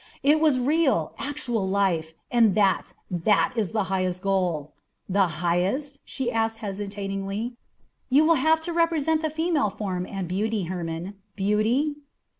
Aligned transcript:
It 0.23 0.39
was 0.39 0.59
real, 0.59 1.13
actual 1.19 1.69
life, 1.69 2.15
and 2.31 2.55
that 2.55 2.95
that 3.11 3.53
is 3.55 3.71
the 3.71 3.83
highest 3.83 4.23
goal." 4.23 4.73
"The 5.07 5.27
highest?" 5.45 5.99
she 6.05 6.31
asked 6.31 6.57
hesitatingly. 6.57 7.55
"You 8.09 8.25
will 8.25 8.33
have 8.41 8.59
to 8.61 8.73
represent 8.73 9.21
the 9.21 9.29
female 9.29 9.69
form, 9.69 10.07
and 10.07 10.27
beauty, 10.27 10.63
Hermon, 10.63 11.17
beauty?" 11.35 11.97